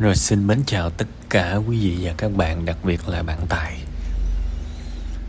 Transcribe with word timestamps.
Rồi 0.00 0.16
xin 0.16 0.46
mến 0.46 0.58
chào 0.66 0.90
tất 0.90 1.06
cả 1.30 1.56
quý 1.56 1.78
vị 1.78 1.96
và 2.00 2.12
các 2.16 2.36
bạn, 2.36 2.64
đặc 2.64 2.76
biệt 2.84 3.08
là 3.08 3.22
bạn 3.22 3.38
Tài. 3.48 3.80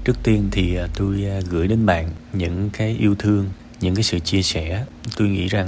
Trước 0.04 0.24
tiên 0.24 0.48
thì 0.52 0.76
à, 0.76 0.88
tôi 0.94 1.26
à, 1.26 1.40
gửi 1.50 1.68
đến 1.68 1.86
bạn 1.86 2.10
những 2.34 2.70
cái 2.74 2.96
yêu 3.00 3.16
thương, 3.20 3.50
những 3.82 3.96
cái 3.96 4.04
sự 4.04 4.20
chia 4.20 4.42
sẻ. 4.42 4.86
Tôi 5.18 5.28
nghĩ 5.28 5.48
rằng 5.48 5.68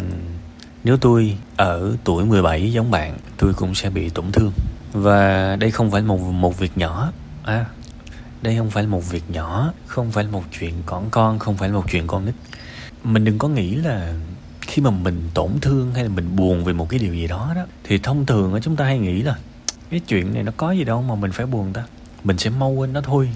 nếu 0.84 0.98
tôi 0.98 1.38
ở 1.56 1.96
tuổi 2.04 2.26
17 2.26 2.72
giống 2.72 2.92
bạn, 2.92 3.18
tôi 3.38 3.54
cũng 3.54 3.76
sẽ 3.76 3.90
bị 3.90 4.10
tổn 4.10 4.32
thương. 4.32 4.52
Và 4.94 5.56
đây 5.56 5.72
không 5.72 5.92
phải 5.92 6.02
một 6.02 6.20
một 6.20 6.60
việc 6.60 6.78
nhỏ. 6.78 7.12
À, 7.44 7.66
đây 8.42 8.58
không 8.58 8.70
phải 8.70 8.84
là 8.84 8.90
một 8.90 9.12
việc 9.12 9.24
nhỏ, 9.30 9.74
không 9.88 10.12
phải 10.12 10.24
là 10.24 10.30
một 10.30 10.44
chuyện 10.60 10.74
con 10.86 11.08
con, 11.12 11.40
không 11.40 11.58
phải 11.58 11.70
là 11.70 11.76
một 11.76 11.86
chuyện 11.92 12.08
con 12.08 12.26
nít. 12.26 12.36
Mình 13.04 13.26
đừng 13.26 13.38
có 13.38 13.48
nghĩ 13.48 13.76
là 13.76 14.14
khi 14.74 14.82
mà 14.82 14.90
mình 14.90 15.30
tổn 15.34 15.52
thương 15.62 15.94
hay 15.94 16.04
là 16.04 16.10
mình 16.10 16.36
buồn 16.36 16.64
về 16.64 16.74
một 16.74 16.90
cái 16.90 17.00
điều 17.00 17.14
gì 17.14 17.28
đó 17.28 17.54
đó, 17.56 17.66
thì 17.84 17.98
thông 17.98 18.26
thường 18.26 18.60
chúng 18.62 18.76
ta 18.76 18.86
hay 18.86 19.00
nghĩ 19.00 19.22
là, 19.22 19.36
cái 19.90 20.00
chuyện 20.00 20.34
này 20.34 20.44
nó 20.44 20.52
có 20.58 20.72
gì 20.72 20.84
đâu 20.84 21.02
mà 21.02 21.16
mình 21.16 21.32
phải 21.32 21.46
buồn 21.46 21.74
ta. 21.74 21.84
Mình 22.24 22.38
sẽ 22.38 22.50
mau 22.50 22.70
quên 22.70 22.94
nó 22.94 23.02
thôi. 23.02 23.30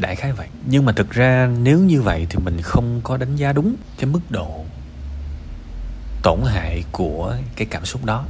Đại 0.00 0.16
khái 0.16 0.32
vậy. 0.32 0.48
Nhưng 0.66 0.84
mà 0.84 0.92
thực 0.92 1.10
ra 1.10 1.50
nếu 1.62 1.78
như 1.78 2.02
vậy 2.02 2.26
thì 2.30 2.38
mình 2.38 2.62
không 2.62 3.00
có 3.04 3.16
đánh 3.16 3.36
giá 3.36 3.52
đúng 3.52 3.74
cái 3.98 4.10
mức 4.10 4.20
độ 4.30 4.64
tổn 6.22 6.40
hại 6.46 6.84
của 6.92 7.36
cái 7.56 7.66
cảm 7.70 7.84
xúc 7.84 8.04
đó. 8.04 8.24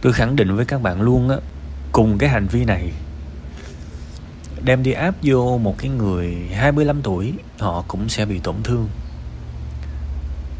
Tôi 0.00 0.12
khẳng 0.12 0.36
định 0.36 0.56
với 0.56 0.64
các 0.64 0.82
bạn 0.82 1.02
luôn 1.02 1.28
á, 1.28 1.36
cùng 1.92 2.18
cái 2.18 2.30
hành 2.30 2.46
vi 2.46 2.64
này, 2.64 2.92
đem 4.64 4.82
đi 4.82 4.92
áp 4.92 5.14
vô 5.22 5.58
một 5.58 5.74
cái 5.78 5.90
người 5.90 6.36
25 6.54 7.02
tuổi, 7.02 7.32
họ 7.58 7.84
cũng 7.88 8.08
sẽ 8.08 8.26
bị 8.26 8.38
tổn 8.38 8.56
thương. 8.64 8.88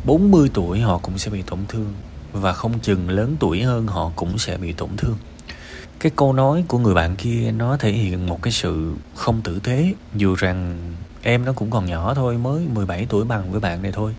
40 0.04 0.50
tuổi 0.54 0.80
họ 0.80 0.98
cũng 0.98 1.18
sẽ 1.18 1.30
bị 1.30 1.42
tổn 1.42 1.58
thương 1.68 1.92
và 2.32 2.52
không 2.52 2.78
chừng 2.80 3.10
lớn 3.10 3.36
tuổi 3.40 3.62
hơn 3.62 3.86
họ 3.86 4.10
cũng 4.16 4.38
sẽ 4.38 4.56
bị 4.56 4.72
tổn 4.72 4.88
thương. 4.96 5.16
Cái 6.00 6.12
câu 6.16 6.32
nói 6.32 6.64
của 6.68 6.78
người 6.78 6.94
bạn 6.94 7.16
kia, 7.16 7.52
nó 7.56 7.76
thể 7.76 7.92
hiện 7.92 8.26
một 8.26 8.42
cái 8.42 8.52
sự 8.52 8.94
không 9.14 9.40
tử 9.42 9.58
tế, 9.58 9.94
dù 10.14 10.34
rằng 10.34 10.78
em 11.22 11.44
nó 11.44 11.52
cũng 11.52 11.70
còn 11.70 11.86
nhỏ 11.86 12.14
thôi, 12.14 12.38
mới 12.38 12.66
17 12.74 13.06
tuổi 13.08 13.24
bằng 13.24 13.50
với 13.50 13.60
bạn 13.60 13.82
này 13.82 13.92
thôi. 13.92 14.14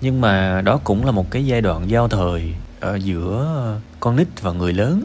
Nhưng 0.00 0.20
mà 0.20 0.60
đó 0.60 0.80
cũng 0.84 1.04
là 1.04 1.10
một 1.10 1.30
cái 1.30 1.46
giai 1.46 1.60
đoạn 1.60 1.90
giao 1.90 2.08
thời 2.08 2.54
ở 2.80 2.96
giữa 2.96 3.80
con 4.00 4.16
nít 4.16 4.42
và 4.42 4.52
người 4.52 4.72
lớn. 4.72 5.02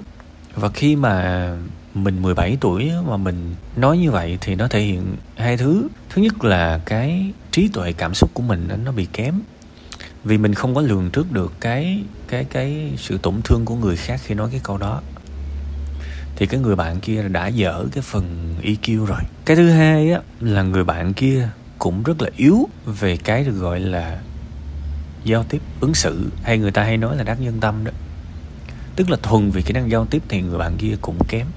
Và 0.56 0.70
khi 0.70 0.96
mà 0.96 1.48
mình 1.94 2.22
17 2.22 2.58
tuổi 2.62 2.92
mà 3.08 3.18
mình 3.18 3.56
nói 3.76 3.98
như 3.98 4.12
vậy 4.12 4.38
thì 4.42 4.56
nó 4.56 4.68
thể 4.68 4.80
hiện 4.80 5.16
hai 5.36 5.58
thứ. 5.58 5.88
Thứ 6.10 6.22
nhất 6.22 6.44
là 6.44 6.82
cái 6.86 7.32
trí 7.52 7.68
tuệ 7.68 7.94
cảm 7.94 8.14
xúc 8.14 8.30
của 8.34 8.44
mình 8.44 8.68
nó 8.86 8.92
bị 8.92 9.08
kém 9.14 9.40
vì 10.24 10.38
mình 10.38 10.54
không 10.54 10.76
có 10.76 10.82
lường 10.82 11.10
trước 11.10 11.32
được 11.32 11.54
cái 11.60 12.04
cái 12.28 12.46
cái 12.46 12.94
sự 12.98 13.18
tổn 13.18 13.42
thương 13.44 13.66
của 13.66 13.76
người 13.76 13.96
khác 13.96 14.22
khi 14.24 14.36
nói 14.36 14.50
cái 14.52 14.62
câu 14.64 14.78
đó. 14.78 15.02
Thì 16.36 16.46
cái 16.46 16.60
người 16.60 16.76
bạn 16.76 17.00
kia 17.00 17.28
đã 17.28 17.48
dở 17.48 17.86
cái 17.92 18.02
phần 18.02 18.56
EQ 18.64 19.06
rồi. 19.06 19.20
Cái 19.46 19.58
thứ 19.58 19.70
hai 19.70 20.12
á, 20.12 20.20
là 20.40 20.64
người 20.64 20.84
bạn 20.84 21.14
kia 21.14 21.50
cũng 21.80 22.04
rất 22.04 22.22
là 22.22 22.30
yếu 22.38 22.70
về 22.86 23.18
cái 23.18 23.44
được 23.44 23.60
gọi 23.60 23.80
là 23.80 24.20
giao 25.24 25.44
tiếp 25.44 25.62
ứng 25.80 25.94
xử, 25.94 26.30
hay 26.44 26.58
người 26.58 26.72
ta 26.72 26.84
hay 26.84 26.98
nói 26.98 27.18
là 27.18 27.24
đắc 27.24 27.42
nhân 27.42 27.60
tâm 27.60 27.84
đó. 27.84 27.92
Tức 28.96 29.10
là 29.10 29.18
thuần 29.24 29.50
vì 29.50 29.62
kỹ 29.62 29.74
năng 29.74 29.92
giao 29.92 30.06
tiếp 30.06 30.24
thì 30.30 30.42
người 30.42 30.58
bạn 30.58 30.78
kia 30.78 30.96
cũng 31.02 31.18
kém. 31.28 31.48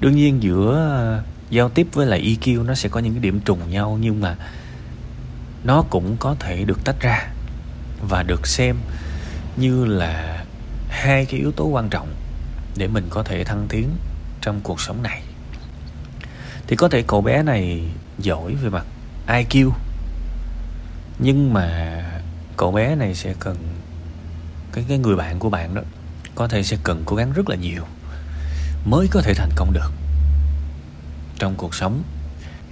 Đương 0.00 0.16
nhiên 0.16 0.42
giữa 0.42 0.74
ờ, 0.74 1.22
giao 1.50 1.68
tiếp 1.68 1.86
với 1.92 2.06
lại 2.06 2.22
EQ 2.22 2.64
nó 2.64 2.74
sẽ 2.74 2.88
có 2.88 3.00
những 3.00 3.12
cái 3.12 3.20
điểm 3.20 3.40
trùng 3.40 3.70
nhau, 3.70 3.98
nhưng 4.00 4.20
mà 4.20 4.36
nó 5.64 5.82
cũng 5.90 6.16
có 6.20 6.36
thể 6.40 6.64
được 6.64 6.84
tách 6.84 7.00
ra 7.00 7.28
và 8.08 8.22
được 8.22 8.46
xem 8.46 8.76
như 9.56 9.84
là 9.84 10.44
hai 10.88 11.26
cái 11.26 11.40
yếu 11.40 11.52
tố 11.52 11.64
quan 11.64 11.88
trọng 11.88 12.14
để 12.76 12.88
mình 12.88 13.06
có 13.10 13.22
thể 13.22 13.44
thăng 13.44 13.66
tiến 13.68 13.88
trong 14.40 14.60
cuộc 14.62 14.80
sống 14.80 15.02
này. 15.02 15.22
Thì 16.66 16.76
có 16.76 16.88
thể 16.88 17.02
cậu 17.06 17.20
bé 17.20 17.42
này 17.42 17.82
giỏi 18.18 18.54
về 18.54 18.70
mặt 18.70 18.86
IQ 19.26 19.70
nhưng 21.18 21.52
mà 21.52 22.02
cậu 22.56 22.72
bé 22.72 22.94
này 22.94 23.14
sẽ 23.14 23.34
cần 23.40 23.56
cái 24.72 24.84
cái 24.88 24.98
người 24.98 25.16
bạn 25.16 25.38
của 25.38 25.50
bạn 25.50 25.74
đó 25.74 25.82
có 26.34 26.48
thể 26.48 26.62
sẽ 26.62 26.76
cần 26.82 27.02
cố 27.06 27.16
gắng 27.16 27.32
rất 27.32 27.48
là 27.48 27.56
nhiều 27.56 27.82
mới 28.84 29.08
có 29.10 29.22
thể 29.22 29.34
thành 29.34 29.50
công 29.56 29.72
được 29.72 29.92
trong 31.38 31.54
cuộc 31.56 31.74
sống 31.74 32.02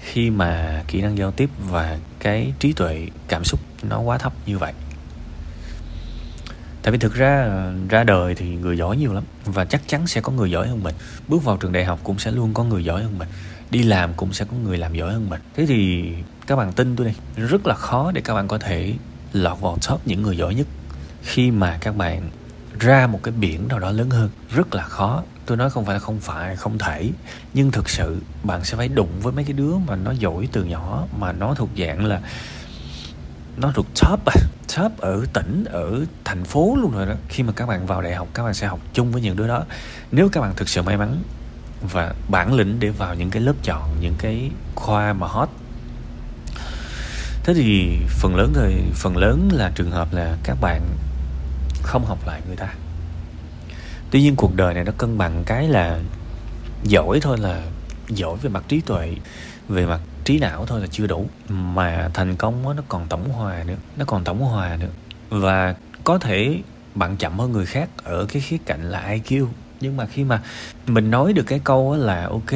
khi 0.00 0.30
mà 0.30 0.82
kỹ 0.88 1.02
năng 1.02 1.18
giao 1.18 1.30
tiếp 1.30 1.50
và 1.58 1.98
cái 2.20 2.52
trí 2.58 2.72
tuệ 2.72 3.06
cảm 3.28 3.44
xúc 3.44 3.60
nó 3.82 4.00
quá 4.00 4.18
thấp 4.18 4.32
như 4.46 4.58
vậy 4.58 4.72
tại 6.84 6.92
vì 6.92 6.98
thực 6.98 7.14
ra 7.14 7.50
ra 7.88 8.04
đời 8.04 8.34
thì 8.34 8.54
người 8.54 8.78
giỏi 8.78 8.96
nhiều 8.96 9.12
lắm, 9.12 9.24
và 9.44 9.64
chắc 9.64 9.82
chắn 9.86 10.06
sẽ 10.06 10.20
có 10.20 10.32
người 10.32 10.50
giỏi 10.50 10.68
hơn 10.68 10.82
mình. 10.82 10.94
Bước 11.28 11.44
vào 11.44 11.56
trường 11.56 11.72
đại 11.72 11.84
học 11.84 12.00
cũng 12.02 12.18
sẽ 12.18 12.30
luôn 12.30 12.54
có 12.54 12.64
người 12.64 12.84
giỏi 12.84 13.02
hơn 13.02 13.18
mình. 13.18 13.28
Đi 13.70 13.82
làm 13.82 14.14
cũng 14.14 14.32
sẽ 14.32 14.44
có 14.44 14.56
người 14.56 14.78
làm 14.78 14.94
giỏi 14.94 15.12
hơn 15.12 15.30
mình. 15.30 15.40
Thế 15.54 15.66
thì 15.66 16.08
các 16.46 16.56
bạn 16.56 16.72
tin 16.72 16.96
tôi 16.96 17.06
đi, 17.06 17.12
rất 17.36 17.66
là 17.66 17.74
khó 17.74 18.10
để 18.12 18.20
các 18.20 18.34
bạn 18.34 18.48
có 18.48 18.58
thể 18.58 18.94
lọt 19.32 19.60
vào 19.60 19.78
top 19.88 20.06
những 20.06 20.22
người 20.22 20.36
giỏi 20.36 20.54
nhất 20.54 20.66
khi 21.22 21.50
mà 21.50 21.78
các 21.80 21.96
bạn 21.96 22.30
ra 22.80 23.06
một 23.06 23.20
cái 23.22 23.34
biển 23.40 23.68
nào 23.68 23.78
đó 23.78 23.90
lớn 23.90 24.10
hơn. 24.10 24.30
Rất 24.50 24.74
là 24.74 24.82
khó. 24.82 25.22
Tôi 25.46 25.56
nói 25.56 25.70
không 25.70 25.84
phải 25.84 25.94
là 25.94 26.00
không 26.00 26.20
phải, 26.20 26.56
không 26.56 26.78
thể. 26.78 27.10
Nhưng 27.54 27.70
thực 27.70 27.88
sự 27.88 28.16
bạn 28.42 28.64
sẽ 28.64 28.76
phải 28.76 28.88
đụng 28.88 29.10
với 29.22 29.32
mấy 29.32 29.44
cái 29.44 29.52
đứa 29.52 29.76
mà 29.86 29.96
nó 29.96 30.10
giỏi 30.10 30.48
từ 30.52 30.64
nhỏ, 30.64 31.06
mà 31.18 31.32
nó 31.32 31.54
thuộc 31.54 31.68
dạng 31.78 32.06
là 32.06 32.20
nó 33.56 33.72
thuộc 33.74 33.86
top 34.02 34.20
à 34.26 34.34
top 34.76 34.98
ở 34.98 35.26
tỉnh, 35.32 35.64
ở 35.64 36.04
thành 36.24 36.44
phố 36.44 36.76
luôn 36.82 36.92
rồi 36.92 37.06
đó. 37.06 37.14
Khi 37.28 37.42
mà 37.42 37.52
các 37.52 37.66
bạn 37.66 37.86
vào 37.86 38.02
đại 38.02 38.14
học, 38.14 38.28
các 38.34 38.42
bạn 38.42 38.54
sẽ 38.54 38.66
học 38.66 38.80
chung 38.92 39.12
với 39.12 39.22
những 39.22 39.36
đứa 39.36 39.48
đó. 39.48 39.64
Nếu 40.12 40.28
các 40.28 40.40
bạn 40.40 40.52
thực 40.56 40.68
sự 40.68 40.82
may 40.82 40.96
mắn 40.96 41.22
và 41.92 42.14
bản 42.28 42.52
lĩnh 42.52 42.80
để 42.80 42.88
vào 42.88 43.14
những 43.14 43.30
cái 43.30 43.42
lớp 43.42 43.54
chọn, 43.62 43.96
những 44.00 44.14
cái 44.18 44.50
khoa 44.74 45.12
mà 45.12 45.26
hot. 45.26 45.48
Thế 47.44 47.54
thì 47.54 47.98
phần 48.08 48.36
lớn 48.36 48.52
người, 48.54 48.74
phần 48.94 49.16
lớn 49.16 49.48
là 49.52 49.72
trường 49.74 49.90
hợp 49.90 50.12
là 50.12 50.36
các 50.44 50.56
bạn 50.60 50.82
không 51.82 52.04
học 52.04 52.18
lại 52.26 52.40
người 52.46 52.56
ta. 52.56 52.68
Tuy 54.10 54.22
nhiên 54.22 54.36
cuộc 54.36 54.54
đời 54.54 54.74
này 54.74 54.84
nó 54.84 54.92
cân 54.98 55.18
bằng 55.18 55.42
cái 55.46 55.68
là 55.68 55.98
giỏi 56.84 57.20
thôi 57.22 57.38
là 57.38 57.62
giỏi 58.08 58.36
về 58.42 58.50
mặt 58.50 58.64
trí 58.68 58.80
tuệ, 58.80 59.16
về 59.68 59.86
mặt 59.86 60.00
trí 60.24 60.38
não 60.38 60.66
thôi 60.66 60.80
là 60.80 60.86
chưa 60.86 61.06
đủ. 61.06 61.26
Mà 61.48 62.10
thành 62.14 62.36
công 62.36 62.76
nó 62.76 62.82
còn 62.88 63.06
tổng 63.08 63.28
hòa 63.28 63.64
nữa. 63.66 63.76
Nó 63.96 64.04
còn 64.04 64.24
tổng 64.24 64.40
hòa 64.40 64.76
nữa. 64.76 64.90
Và 65.30 65.74
có 66.04 66.18
thể 66.18 66.58
bạn 66.94 67.16
chậm 67.16 67.38
hơn 67.38 67.52
người 67.52 67.66
khác 67.66 67.88
ở 68.04 68.26
cái 68.26 68.42
khía 68.42 68.58
cạnh 68.66 68.90
là 68.90 69.14
IQ 69.14 69.46
nhưng 69.84 69.96
mà 69.96 70.06
khi 70.06 70.24
mà 70.24 70.42
mình 70.86 71.10
nói 71.10 71.32
được 71.32 71.42
cái 71.46 71.60
câu 71.64 71.96
là, 71.96 72.26
ok, 72.26 72.50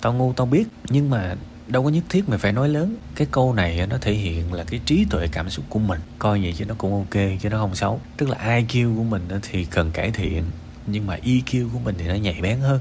tao 0.00 0.12
ngu, 0.12 0.32
tao 0.32 0.46
biết. 0.46 0.64
Nhưng 0.88 1.10
mà 1.10 1.36
đâu 1.68 1.84
có 1.84 1.90
nhất 1.90 2.04
thiết 2.08 2.28
mày 2.28 2.38
phải 2.38 2.52
nói 2.52 2.68
lớn. 2.68 2.96
Cái 3.14 3.26
câu 3.30 3.54
này 3.54 3.86
nó 3.86 3.98
thể 4.00 4.12
hiện 4.12 4.52
là 4.52 4.64
cái 4.64 4.80
trí 4.86 5.06
tuệ 5.10 5.28
cảm 5.32 5.50
xúc 5.50 5.64
của 5.68 5.78
mình. 5.78 6.00
Coi 6.18 6.42
vậy 6.42 6.54
chứ 6.58 6.64
nó 6.64 6.74
cũng 6.78 6.94
ok, 6.94 7.22
chứ 7.40 7.50
nó 7.50 7.58
không 7.58 7.74
xấu. 7.74 8.00
Tức 8.16 8.28
là 8.28 8.38
IQ 8.38 8.96
của 8.96 9.02
mình 9.02 9.28
thì 9.42 9.64
cần 9.64 9.90
cải 9.90 10.10
thiện, 10.10 10.44
nhưng 10.86 11.06
mà 11.06 11.16
EQ 11.24 11.68
của 11.72 11.78
mình 11.78 11.94
thì 11.98 12.08
nó 12.08 12.14
nhạy 12.14 12.36
bén 12.42 12.60
hơn. 12.60 12.80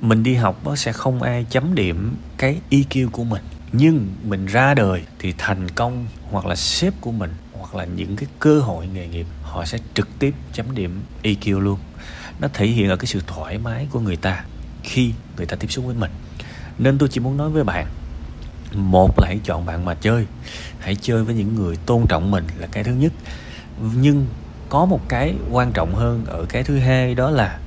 Mình 0.00 0.22
đi 0.22 0.34
học 0.34 0.60
nó 0.64 0.76
sẽ 0.76 0.92
không 0.92 1.22
ai 1.22 1.46
chấm 1.50 1.74
điểm 1.74 2.16
cái 2.36 2.60
EQ 2.70 3.10
của 3.10 3.24
mình 3.24 3.42
nhưng 3.72 4.08
mình 4.24 4.46
ra 4.46 4.74
đời 4.74 5.02
thì 5.18 5.34
thành 5.38 5.68
công 5.68 6.06
hoặc 6.30 6.46
là 6.46 6.56
sếp 6.56 6.94
của 7.00 7.12
mình 7.12 7.30
hoặc 7.52 7.74
là 7.74 7.84
những 7.84 8.16
cái 8.16 8.28
cơ 8.38 8.60
hội 8.60 8.86
nghề 8.86 9.08
nghiệp, 9.08 9.26
họ 9.42 9.64
sẽ 9.64 9.78
trực 9.94 10.08
tiếp 10.18 10.34
chấm 10.52 10.74
điểm 10.74 11.02
EQ 11.22 11.60
luôn. 11.60 11.78
Nó 12.40 12.48
thể 12.52 12.66
hiện 12.66 12.88
ở 12.88 12.96
cái 12.96 13.06
sự 13.06 13.20
thoải 13.26 13.58
mái 13.58 13.86
của 13.90 14.00
người 14.00 14.16
ta 14.16 14.44
khi 14.82 15.12
người 15.36 15.46
ta 15.46 15.56
tiếp 15.56 15.68
xúc 15.70 15.84
với 15.84 15.94
mình. 15.94 16.10
Nên 16.78 16.98
tôi 16.98 17.08
chỉ 17.08 17.20
muốn 17.20 17.36
nói 17.36 17.50
với 17.50 17.64
bạn, 17.64 17.86
một 18.74 19.20
là 19.20 19.26
hãy 19.26 19.40
chọn 19.44 19.66
bạn 19.66 19.84
mà 19.84 19.94
chơi. 19.94 20.26
Hãy 20.78 20.96
chơi 21.00 21.24
với 21.24 21.34
những 21.34 21.54
người 21.54 21.76
tôn 21.76 22.06
trọng 22.06 22.30
mình 22.30 22.44
là 22.58 22.66
cái 22.66 22.84
thứ 22.84 22.92
nhất. 22.92 23.12
Nhưng 23.80 24.26
có 24.68 24.84
một 24.84 25.00
cái 25.08 25.34
quan 25.50 25.72
trọng 25.72 25.94
hơn 25.94 26.24
ở 26.26 26.46
cái 26.48 26.62
thứ 26.62 26.78
hai 26.78 27.14
đó 27.14 27.30
là 27.30 27.58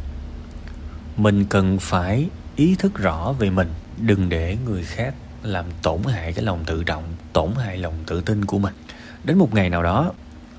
mình 1.18 1.46
cần 1.46 1.80
phải 1.80 2.30
ý 2.56 2.76
thức 2.76 2.96
rõ 2.96 3.34
về 3.40 3.50
mình, 3.50 3.74
đừng 3.98 4.30
để 4.30 4.58
người 4.66 4.84
khác 4.84 5.14
làm 5.46 5.66
tổn 5.82 6.04
hại 6.04 6.34
cái 6.34 6.46
lòng 6.46 6.64
tự 6.66 6.84
trọng, 6.84 7.04
tổn 7.34 7.52
hại 7.56 7.78
lòng 7.78 7.94
tự 8.08 8.22
tin 8.22 8.46
của 8.46 8.60
mình. 8.60 8.74
Đến 9.24 9.38
một 9.38 9.54
ngày 9.54 9.70
nào 9.70 9.84
đó, 9.84 10.12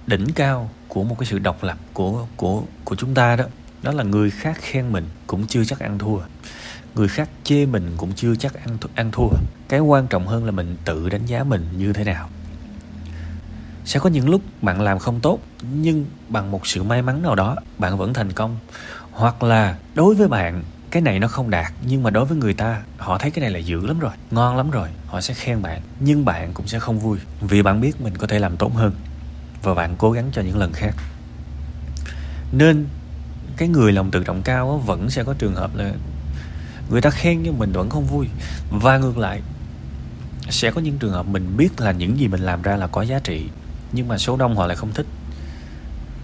đỉnh 0.06 0.32
cao 0.34 0.70
của 0.88 1.04
một 1.04 1.16
cái 1.18 1.26
sự 1.26 1.38
độc 1.38 1.64
lập 1.64 1.78
của 1.92 2.26
của 2.36 2.62
của 2.84 2.94
chúng 2.96 3.14
ta 3.14 3.36
đó 3.36 3.44
đó 3.82 3.92
là 3.92 4.04
người 4.04 4.30
khác 4.30 4.58
khen 4.60 4.92
mình 4.92 5.04
cũng 5.26 5.46
chưa 5.46 5.64
chắc 5.64 5.78
ăn 5.78 5.98
thua. 5.98 6.18
Người 6.94 7.08
khác 7.08 7.28
chê 7.44 7.66
mình 7.66 7.92
cũng 7.96 8.12
chưa 8.12 8.34
chắc 8.34 8.54
ăn 8.54 8.78
ăn 8.94 9.10
thua. 9.12 9.28
Cái 9.68 9.80
quan 9.80 10.06
trọng 10.06 10.26
hơn 10.26 10.44
là 10.44 10.50
mình 10.50 10.76
tự 10.84 11.08
đánh 11.08 11.26
giá 11.26 11.44
mình 11.44 11.68
như 11.76 11.92
thế 11.92 12.04
nào. 12.04 12.28
Sẽ 13.84 14.00
có 14.00 14.10
những 14.10 14.28
lúc 14.28 14.42
bạn 14.62 14.80
làm 14.80 14.98
không 14.98 15.20
tốt, 15.20 15.38
nhưng 15.72 16.06
bằng 16.28 16.50
một 16.50 16.66
sự 16.66 16.82
may 16.82 17.02
mắn 17.02 17.22
nào 17.22 17.34
đó, 17.34 17.56
bạn 17.78 17.98
vẫn 17.98 18.14
thành 18.14 18.32
công. 18.32 18.58
Hoặc 19.10 19.42
là 19.42 19.76
đối 19.94 20.14
với 20.14 20.28
bạn 20.28 20.62
cái 20.96 21.00
này 21.02 21.18
nó 21.18 21.28
không 21.28 21.50
đạt, 21.50 21.72
nhưng 21.86 22.02
mà 22.02 22.10
đối 22.10 22.24
với 22.24 22.38
người 22.38 22.54
ta, 22.54 22.82
họ 22.98 23.18
thấy 23.18 23.30
cái 23.30 23.40
này 23.40 23.50
là 23.50 23.58
dữ 23.58 23.86
lắm 23.86 23.98
rồi, 23.98 24.12
ngon 24.30 24.56
lắm 24.56 24.70
rồi, 24.70 24.88
họ 25.06 25.20
sẽ 25.20 25.34
khen 25.34 25.62
bạn, 25.62 25.80
nhưng 26.00 26.24
bạn 26.24 26.52
cũng 26.54 26.66
sẽ 26.66 26.78
không 26.78 26.98
vui, 26.98 27.18
vì 27.40 27.62
bạn 27.62 27.80
biết 27.80 28.00
mình 28.00 28.16
có 28.16 28.26
thể 28.26 28.38
làm 28.38 28.56
tốt 28.56 28.74
hơn, 28.74 28.92
và 29.62 29.74
bạn 29.74 29.94
cố 29.98 30.12
gắng 30.12 30.28
cho 30.32 30.42
những 30.42 30.58
lần 30.58 30.72
khác. 30.72 30.94
Nên, 32.52 32.86
cái 33.56 33.68
người 33.68 33.92
lòng 33.92 34.10
tự 34.10 34.24
trọng 34.24 34.42
cao 34.42 34.78
vẫn 34.86 35.10
sẽ 35.10 35.24
có 35.24 35.34
trường 35.38 35.54
hợp 35.54 35.76
là 35.76 35.92
người 36.90 37.00
ta 37.00 37.10
khen 37.10 37.42
nhưng 37.42 37.58
mình 37.58 37.72
vẫn 37.72 37.90
không 37.90 38.06
vui. 38.06 38.28
Và 38.70 38.98
ngược 38.98 39.18
lại, 39.18 39.40
sẽ 40.50 40.70
có 40.70 40.80
những 40.80 40.98
trường 40.98 41.12
hợp 41.12 41.26
mình 41.26 41.56
biết 41.56 41.80
là 41.80 41.92
những 41.92 42.18
gì 42.18 42.28
mình 42.28 42.40
làm 42.40 42.62
ra 42.62 42.76
là 42.76 42.86
có 42.86 43.02
giá 43.02 43.18
trị, 43.18 43.48
nhưng 43.92 44.08
mà 44.08 44.18
số 44.18 44.36
đông 44.36 44.56
họ 44.56 44.66
lại 44.66 44.76
không 44.76 44.92
thích. 44.92 45.06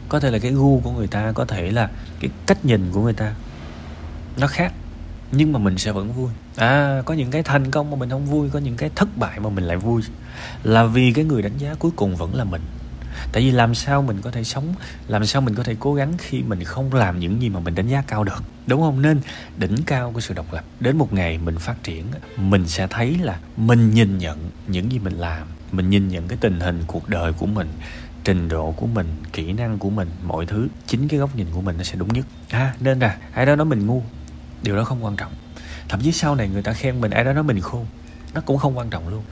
Có 0.09 0.21
thể 0.21 0.31
là 0.31 0.39
cái 0.39 0.53
gu 0.53 0.81
của 0.81 0.91
người 0.91 1.07
ta, 1.07 1.33
có 1.33 1.45
thể 1.45 1.71
là 1.71 1.91
cái 2.21 2.31
cách 2.47 2.65
nhìn 2.65 2.91
của 2.93 3.03
người 3.03 3.15
ta 3.15 3.35
nó 4.37 4.47
khác, 4.47 4.73
nhưng 5.33 5.53
mà 5.53 5.59
mình 5.59 5.79
sẽ 5.79 5.93
vẫn 5.93 6.13
vui. 6.13 6.31
À 6.57 7.03
có 7.05 7.15
những 7.15 7.31
cái 7.31 7.43
thành 7.43 7.71
công 7.71 7.91
mà 7.91 7.97
mình 7.97 8.11
không 8.11 8.27
vui, 8.27 8.51
có 8.51 8.59
những 8.59 8.77
cái 8.77 8.91
thất 8.95 9.17
bại 9.17 9.41
mà 9.41 9.49
mình 9.49 9.65
lại 9.65 9.77
vui. 9.77 10.03
Là 10.63 10.85
vì 10.85 11.13
cái 11.13 11.25
người 11.25 11.43
đánh 11.43 11.59
giá 11.59 11.75
cuối 11.79 11.91
cùng 11.97 12.17
vẫn 12.17 12.35
là 12.35 12.45
mình. 12.45 12.63
Tại 13.33 13.43
vì 13.43 13.51
làm 13.51 13.75
sao 13.75 14.03
mình 14.03 14.21
có 14.21 14.31
thể 14.31 14.45
sống, 14.45 14.75
làm 15.09 15.27
sao 15.27 15.43
mình 15.43 15.55
có 15.55 15.63
thể 15.63 15.77
cố 15.81 15.95
gắng 15.95 16.13
khi 16.19 16.43
mình 16.43 16.65
không 16.65 16.95
làm 16.95 17.19
những 17.19 17.43
gì 17.43 17.49
mà 17.49 17.61
mình 17.61 17.75
đánh 17.75 17.89
giá 17.89 18.03
cao 18.07 18.25
được, 18.25 18.43
đúng 18.67 18.81
không? 18.81 19.03
Nên 19.03 19.21
đỉnh 19.57 19.77
cao 19.87 20.13
của 20.13 20.21
sự 20.21 20.35
độc 20.35 20.53
lập. 20.53 20.65
Đến 20.81 20.99
một 20.99 21.13
ngày 21.13 21.39
mình 21.39 21.59
phát 21.59 21.83
triển, 21.83 22.05
mình 22.37 22.69
sẽ 22.69 22.87
thấy 22.87 23.17
là 23.21 23.39
mình 23.57 23.91
nhìn 23.91 24.19
nhận 24.19 24.51
những 24.67 24.93
gì 24.93 24.99
mình 24.99 25.15
làm. 25.15 25.47
Mình 25.73 25.91
nhìn 25.91 26.09
nhận 26.09 26.29
cái 26.29 26.39
tình 26.41 26.61
hình 26.61 26.83
cuộc 26.87 27.09
đời 27.09 27.33
của 27.33 27.47
mình, 27.47 27.69
trình 28.25 28.49
độ 28.49 28.75
của 28.77 28.87
mình, 28.87 29.07
kỹ 29.33 29.53
năng 29.53 29.79
của 29.79 29.91
mình, 29.91 30.11
mọi 30.25 30.47
thứ. 30.47 30.69
Chính 30.87 31.09
cái 31.09 31.21
góc 31.21 31.37
nhìn 31.37 31.47
của 31.53 31.61
mình 31.61 31.77
nó 31.77 31.83
sẽ 31.83 31.97
đúng 31.97 32.13
nhất. 32.13 32.27
À 32.51 32.75
nên 32.81 32.99
là 32.99 33.17
ai 33.33 33.47
đó 33.47 33.57
nói 33.57 33.65
mình 33.65 33.87
ngu 33.87 34.03
điều 34.63 34.77
đó 34.77 34.85
không 34.85 35.05
quan 35.05 35.17
trọng. 35.17 35.33
Thậm 35.89 36.01
chí 36.01 36.13
sau 36.13 36.35
này 36.35 36.49
người 36.49 36.63
ta 36.63 36.73
khen 36.73 37.01
mình, 37.01 37.11
ai 37.11 37.25
đó 37.25 37.33
nói 37.33 37.43
mình 37.43 37.61
khôn. 37.61 37.87
Nó 38.35 38.41
cũng 38.41 38.59
không 38.59 38.79
quan 38.79 38.91
trọng 38.91 39.09
luôn. 39.09 39.23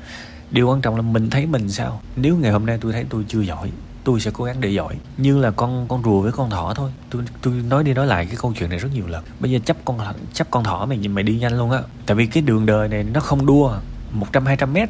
Điều 0.51 0.69
quan 0.69 0.81
trọng 0.81 0.97
là 0.97 1.03
mình 1.03 1.31
thấy 1.31 1.47
mình 1.47 1.71
sao? 1.71 2.01
Nếu 2.17 2.37
ngày 2.37 2.53
hôm 2.53 2.67
nay 2.67 2.79
tôi 2.81 2.93
thấy 2.93 3.05
tôi 3.11 3.25
chưa 3.29 3.41
giỏi, 3.41 3.71
tôi 4.05 4.21
sẽ 4.21 4.31
cố 4.35 4.45
gắng 4.45 4.61
để 4.61 4.69
giỏi. 4.69 4.97
Như 5.17 5.39
là 5.39 5.51
con 5.51 5.89
con 5.89 6.03
rùa 6.05 6.21
với 6.21 6.33
con 6.33 6.51
thỏ 6.51 6.75
thôi. 6.75 6.91
Tôi 7.11 7.23
tôi 7.43 7.55
nói 7.55 7.85
đi 7.85 7.95
nói 7.95 8.07
lại 8.07 8.27
cái 8.27 8.37
câu 8.43 8.53
chuyện 8.59 8.71
này 8.71 8.79
rất 8.79 8.89
nhiều 8.95 9.07
lần. 9.07 9.25
Bây 9.41 9.51
giờ 9.51 9.59
chấp 9.65 9.77
con 9.85 9.99
chấp 10.33 10.51
con 10.51 10.65
thỏ 10.65 10.87
mày 10.87 11.09
mày 11.09 11.25
đi 11.25 11.39
nhanh 11.39 11.59
luôn 11.59 11.71
á. 11.71 11.81
Tại 12.07 12.15
vì 12.15 12.27
cái 12.27 12.43
đường 12.43 12.67
đời 12.67 12.89
này 12.89 13.05
nó 13.05 13.21
không 13.21 13.47
đua 13.47 13.75
một 14.13 14.27
trăm, 14.33 14.47
hai 14.47 14.57
trăm 14.57 14.73
mét. 14.73 14.89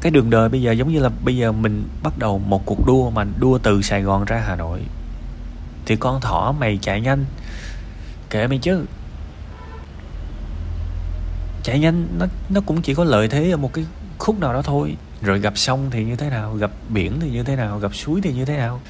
Cái 0.00 0.12
đường 0.12 0.30
đời 0.30 0.48
bây 0.48 0.62
giờ 0.62 0.72
giống 0.72 0.92
như 0.92 1.00
là 1.00 1.10
bây 1.24 1.36
giờ 1.36 1.52
mình 1.52 1.88
bắt 2.02 2.18
đầu 2.18 2.38
một 2.38 2.66
cuộc 2.66 2.86
đua 2.86 3.10
mà 3.10 3.24
đua 3.38 3.58
từ 3.58 3.82
Sài 3.82 4.02
Gòn 4.02 4.24
ra 4.24 4.42
Hà 4.46 4.56
Nội 4.56 4.80
thì 5.90 5.96
con 5.96 6.20
thỏ 6.20 6.54
mày 6.60 6.78
chạy 6.82 7.00
nhanh. 7.00 7.24
Kệ 8.30 8.46
mày 8.46 8.58
chứ. 8.58 8.84
Chạy 11.62 11.78
nhanh, 11.78 12.06
nó 12.18 12.26
nó 12.48 12.60
cũng 12.66 12.82
chỉ 12.82 12.94
có 12.94 13.04
lợi 13.04 13.28
thế 13.28 13.50
ở 13.50 13.56
một 13.56 13.72
cái 13.72 13.86
khúc 14.18 14.40
nào 14.40 14.52
đó 14.52 14.62
thôi. 14.62 14.96
Rồi 15.22 15.40
gặp 15.40 15.58
sông 15.58 15.90
thì 15.90 16.04
như 16.04 16.16
thế 16.16 16.30
nào, 16.30 16.54
gặp 16.54 16.70
biển 16.88 17.20
thì 17.20 17.30
như 17.30 17.42
thế 17.42 17.56
nào, 17.56 17.78
gặp 17.78 17.94
suối 17.94 18.20
thì 18.20 18.32
như 18.32 18.44
thế 18.44 18.56
nào, 18.56 18.80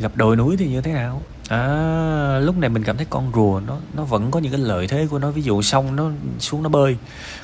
gặp 0.00 0.12
đồi 0.14 0.36
núi 0.36 0.56
thì 0.56 0.68
như 0.68 0.80
thế 0.80 0.92
nào. 0.92 1.22
À 1.48 2.38
lúc 2.38 2.58
này 2.58 2.70
mình 2.70 2.84
cảm 2.84 2.96
thấy 2.96 3.06
con 3.10 3.32
rùa 3.34 3.60
nó 3.66 3.78
nó 3.94 4.04
vẫn 4.04 4.30
có 4.30 4.40
những 4.40 4.52
cái 4.52 4.60
lợi 4.60 4.86
thế 4.86 5.06
của 5.10 5.18
nó. 5.18 5.30
Ví 5.30 5.42
dụ 5.42 5.62
sông 5.62 5.96
nó 5.96 6.10
xuống 6.38 6.62
nó 6.62 6.68
bơi, 6.68 6.96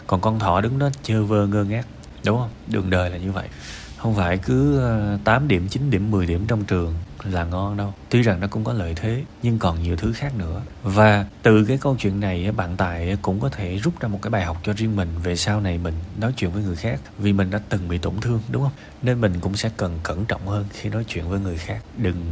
còn 0.06 0.20
con 0.20 0.38
thỏ 0.38 0.60
đứng 0.60 0.78
đó 0.78 0.88
chơ 1.02 1.22
vơ 1.22 1.46
ngơ 1.46 1.64
ngác, 1.64 1.86
đúng 2.24 2.38
không? 2.38 2.50
Đường 2.66 2.90
đời 2.90 3.10
là 3.10 3.16
như 3.16 3.32
vậy 3.32 3.48
không 3.98 4.14
phải 4.14 4.38
cứ 4.38 4.78
ờ, 4.78 5.18
8 5.24 5.48
điểm 5.48 5.68
9 5.68 5.90
điểm 5.90 6.10
10 6.10 6.26
điểm 6.26 6.46
trong 6.46 6.64
trường 6.64 6.94
là 7.24 7.44
ngon 7.44 7.76
đâu. 7.76 7.94
Tuy 8.10 8.22
rằng 8.22 8.40
nó 8.40 8.46
cũng 8.46 8.64
có 8.64 8.72
lợi 8.72 8.94
thế, 8.96 9.24
nhưng 9.42 9.58
còn 9.58 9.82
nhiều 9.82 9.96
thứ 9.96 10.12
khác 10.12 10.34
nữa. 10.34 10.62
Và 10.82 11.26
từ 11.42 11.64
cái 11.64 11.78
câu 11.78 11.96
chuyện 11.98 12.20
này 12.20 12.52
bạn 12.52 12.76
tài 12.76 13.16
cũng 13.22 13.40
có 13.40 13.48
thể 13.48 13.76
rút 13.76 14.00
ra 14.00 14.08
một 14.08 14.18
cái 14.22 14.30
bài 14.30 14.44
học 14.44 14.56
cho 14.62 14.72
riêng 14.72 14.96
mình 14.96 15.08
về 15.22 15.36
sau 15.36 15.60
này 15.60 15.78
mình 15.78 15.94
nói 16.20 16.32
chuyện 16.36 16.50
với 16.50 16.62
người 16.62 16.76
khác, 16.76 17.00
vì 17.18 17.32
mình 17.32 17.50
đã 17.50 17.60
từng 17.68 17.88
bị 17.88 17.98
tổn 17.98 18.14
thương, 18.20 18.40
đúng 18.50 18.62
không? 18.62 18.72
Nên 19.02 19.20
mình 19.20 19.32
cũng 19.40 19.56
sẽ 19.56 19.70
cần 19.76 19.98
cẩn 20.02 20.24
trọng 20.24 20.46
hơn 20.46 20.64
khi 20.72 20.88
nói 20.88 21.04
chuyện 21.08 21.28
với 21.28 21.40
người 21.40 21.56
khác. 21.56 21.82
Đừng 21.96 22.24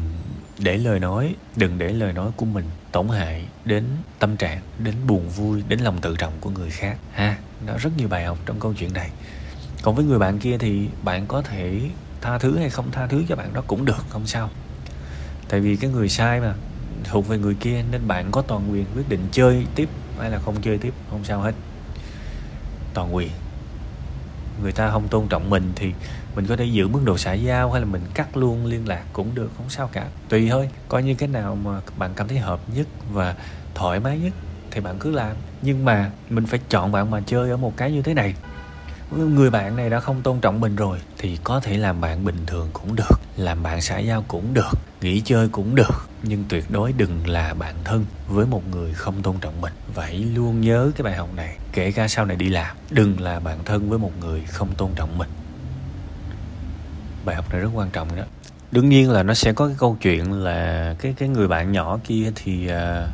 để 0.58 0.78
lời 0.78 1.00
nói, 1.00 1.34
đừng 1.56 1.78
để 1.78 1.92
lời 1.92 2.12
nói 2.12 2.30
của 2.36 2.46
mình 2.46 2.64
tổn 2.92 3.08
hại 3.08 3.44
đến 3.64 3.84
tâm 4.18 4.36
trạng, 4.36 4.60
đến 4.78 4.94
buồn 5.06 5.28
vui, 5.28 5.62
đến 5.68 5.80
lòng 5.80 6.00
tự 6.00 6.16
trọng 6.16 6.32
của 6.40 6.50
người 6.50 6.70
khác. 6.70 6.96
Ha, 7.12 7.36
nó 7.66 7.76
rất 7.78 7.90
nhiều 7.96 8.08
bài 8.08 8.24
học 8.24 8.38
trong 8.46 8.60
câu 8.60 8.74
chuyện 8.78 8.92
này 8.92 9.10
còn 9.82 9.94
với 9.94 10.04
người 10.04 10.18
bạn 10.18 10.38
kia 10.38 10.58
thì 10.58 10.88
bạn 11.02 11.26
có 11.26 11.42
thể 11.42 11.80
tha 12.20 12.38
thứ 12.38 12.58
hay 12.58 12.70
không 12.70 12.90
tha 12.92 13.06
thứ 13.06 13.24
cho 13.28 13.36
bạn 13.36 13.52
đó 13.52 13.62
cũng 13.66 13.84
được, 13.84 14.04
không 14.08 14.26
sao. 14.26 14.50
Tại 15.48 15.60
vì 15.60 15.76
cái 15.76 15.90
người 15.90 16.08
sai 16.08 16.40
mà, 16.40 16.54
thuộc 17.04 17.28
về 17.28 17.38
người 17.38 17.54
kia 17.54 17.84
nên 17.90 18.08
bạn 18.08 18.30
có 18.30 18.42
toàn 18.42 18.72
quyền 18.72 18.84
quyết 18.96 19.08
định 19.08 19.20
chơi 19.32 19.66
tiếp 19.74 19.88
hay 20.18 20.30
là 20.30 20.38
không 20.38 20.62
chơi 20.62 20.78
tiếp, 20.78 20.94
không 21.10 21.24
sao 21.24 21.40
hết. 21.40 21.52
Toàn 22.94 23.14
quyền. 23.14 23.30
Người 24.62 24.72
ta 24.72 24.90
không 24.90 25.08
tôn 25.08 25.26
trọng 25.28 25.50
mình 25.50 25.72
thì 25.76 25.92
mình 26.36 26.46
có 26.46 26.56
thể 26.56 26.64
giữ 26.64 26.88
mức 26.88 27.00
độ 27.04 27.18
xã 27.18 27.32
giao 27.32 27.72
hay 27.72 27.80
là 27.80 27.86
mình 27.86 28.02
cắt 28.14 28.36
luôn 28.36 28.66
liên 28.66 28.88
lạc 28.88 29.04
cũng 29.12 29.34
được, 29.34 29.50
không 29.56 29.70
sao 29.70 29.88
cả. 29.92 30.06
Tùy 30.28 30.48
thôi, 30.50 30.68
coi 30.88 31.02
như 31.02 31.14
cái 31.14 31.28
nào 31.28 31.56
mà 31.56 31.80
bạn 31.98 32.10
cảm 32.16 32.28
thấy 32.28 32.38
hợp 32.38 32.60
nhất 32.74 32.86
và 33.12 33.34
thoải 33.74 34.00
mái 34.00 34.18
nhất 34.18 34.32
thì 34.70 34.80
bạn 34.80 34.98
cứ 34.98 35.10
làm. 35.10 35.36
Nhưng 35.62 35.84
mà 35.84 36.10
mình 36.30 36.46
phải 36.46 36.60
chọn 36.68 36.92
bạn 36.92 37.10
mà 37.10 37.20
chơi 37.26 37.50
ở 37.50 37.56
một 37.56 37.76
cái 37.76 37.92
như 37.92 38.02
thế 38.02 38.14
này 38.14 38.34
người 39.10 39.50
bạn 39.50 39.76
này 39.76 39.90
đã 39.90 40.00
không 40.00 40.22
tôn 40.22 40.40
trọng 40.40 40.60
mình 40.60 40.76
rồi 40.76 40.98
thì 41.18 41.38
có 41.44 41.60
thể 41.60 41.76
làm 41.76 42.00
bạn 42.00 42.24
bình 42.24 42.46
thường 42.46 42.68
cũng 42.72 42.96
được 42.96 43.20
làm 43.36 43.62
bạn 43.62 43.80
xã 43.80 43.98
giao 43.98 44.24
cũng 44.28 44.54
được 44.54 44.72
nghỉ 45.00 45.20
chơi 45.20 45.48
cũng 45.48 45.74
được. 45.74 46.08
Nhưng 46.22 46.44
tuyệt 46.48 46.70
đối 46.70 46.92
đừng 46.92 47.26
là 47.26 47.54
bạn 47.54 47.74
thân 47.84 48.04
với 48.28 48.46
một 48.46 48.62
người 48.70 48.92
không 48.92 49.22
tôn 49.22 49.36
trọng 49.40 49.60
mình. 49.60 49.72
Vậy 49.94 50.14
luôn 50.34 50.60
nhớ 50.60 50.90
cái 50.96 51.02
bài 51.02 51.14
học 51.14 51.28
này 51.36 51.56
kể 51.72 51.92
cả 51.92 52.08
sau 52.08 52.24
này 52.24 52.36
đi 52.36 52.48
làm 52.48 52.76
đừng 52.90 53.20
là 53.20 53.40
bạn 53.40 53.58
thân 53.64 53.90
với 53.90 53.98
một 53.98 54.12
người 54.20 54.42
không 54.48 54.74
tôn 54.74 54.90
trọng 54.94 55.18
mình. 55.18 55.28
Bài 57.24 57.36
học 57.36 57.50
này 57.50 57.60
rất 57.60 57.70
quan 57.74 57.90
trọng 57.90 58.16
đó. 58.16 58.22
Đương 58.72 58.88
nhiên 58.88 59.10
là 59.10 59.22
nó 59.22 59.34
sẽ 59.34 59.52
có 59.52 59.66
cái 59.66 59.76
câu 59.78 59.96
chuyện 60.00 60.32
là 60.32 60.94
cái 60.98 61.14
cái 61.18 61.28
người 61.28 61.48
bạn 61.48 61.72
nhỏ 61.72 61.98
kia 62.04 62.32
thì 62.34 62.66
uh, 62.66 63.08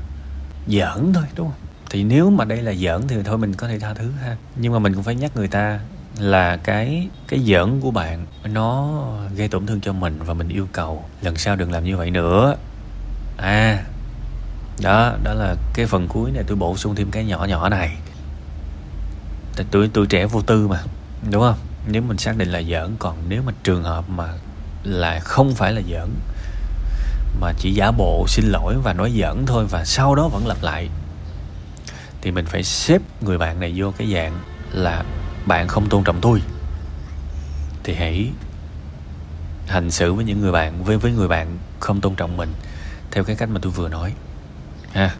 giỡn 0.66 1.12
thôi 1.14 1.24
đúng 1.36 1.48
không? 1.48 1.71
Thì 1.92 2.04
nếu 2.04 2.30
mà 2.30 2.44
đây 2.44 2.62
là 2.62 2.74
giỡn 2.74 3.08
thì 3.08 3.16
thôi 3.24 3.38
mình 3.38 3.54
có 3.54 3.68
thể 3.68 3.78
tha 3.78 3.94
thứ 3.94 4.10
ha. 4.22 4.36
Nhưng 4.56 4.72
mà 4.72 4.78
mình 4.78 4.94
cũng 4.94 5.02
phải 5.02 5.14
nhắc 5.14 5.36
người 5.36 5.48
ta 5.48 5.80
là 6.18 6.56
cái 6.56 7.08
cái 7.28 7.40
giỡn 7.40 7.80
của 7.80 7.90
bạn 7.90 8.26
nó 8.44 9.02
gây 9.36 9.48
tổn 9.48 9.66
thương 9.66 9.80
cho 9.80 9.92
mình 9.92 10.18
và 10.24 10.34
mình 10.34 10.48
yêu 10.48 10.68
cầu 10.72 11.04
lần 11.22 11.36
sau 11.36 11.56
đừng 11.56 11.72
làm 11.72 11.84
như 11.84 11.96
vậy 11.96 12.10
nữa. 12.10 12.56
À 13.36 13.82
đó 14.82 15.12
đó 15.24 15.34
là 15.34 15.56
cái 15.74 15.86
phần 15.86 16.08
cuối 16.08 16.30
này. 16.30 16.44
Tôi 16.46 16.56
bổ 16.56 16.76
sung 16.76 16.94
thêm 16.94 17.10
cái 17.10 17.24
nhỏ 17.24 17.44
nhỏ 17.44 17.68
này. 17.68 17.96
Tại 19.56 19.66
tuổi 19.70 19.90
tuổi 19.92 20.06
trẻ 20.06 20.26
vô 20.26 20.42
tư 20.42 20.68
mà, 20.68 20.80
đúng 21.30 21.42
không? 21.42 21.58
Nếu 21.88 22.02
mình 22.02 22.18
xác 22.18 22.36
định 22.36 22.48
là 22.48 22.62
giỡn, 22.62 22.96
còn 22.98 23.16
nếu 23.28 23.42
mà 23.42 23.52
trường 23.62 23.82
hợp 23.82 24.04
mà 24.08 24.28
là 24.84 25.20
không 25.20 25.54
phải 25.54 25.72
là 25.72 25.82
giỡn, 25.90 26.10
mà 27.40 27.52
chỉ 27.58 27.72
giả 27.72 27.90
bộ 27.90 28.24
xin 28.28 28.44
lỗi 28.48 28.76
và 28.82 28.92
nói 28.92 29.12
giỡn 29.20 29.46
thôi 29.46 29.66
và 29.70 29.84
sau 29.84 30.14
đó 30.14 30.28
vẫn 30.28 30.46
lặp 30.46 30.62
lại 30.62 30.88
thì 32.22 32.30
mình 32.30 32.46
phải 32.46 32.62
xếp 32.62 33.02
người 33.20 33.38
bạn 33.38 33.60
này 33.60 33.72
vô 33.76 33.92
cái 33.98 34.12
dạng 34.12 34.40
là 34.72 35.04
bạn 35.46 35.68
không 35.68 35.88
tôn 35.88 36.04
trọng 36.04 36.20
tôi. 36.20 36.42
Thì 37.84 37.94
hãy 37.94 38.30
hành 39.66 39.90
xử 39.90 40.14
với 40.14 40.24
những 40.24 40.40
người 40.40 40.52
bạn, 40.52 40.84
với 40.84 40.96
với 40.96 41.12
người 41.12 41.28
bạn 41.28 41.58
không 41.80 42.00
tôn 42.00 42.14
trọng 42.14 42.36
mình 42.36 42.52
theo 43.10 43.24
cái 43.24 43.36
cách 43.36 43.48
mà 43.48 43.60
tôi 43.62 43.72
vừa 43.72 43.88
nói. 43.88 44.14
Ha. 44.92 45.14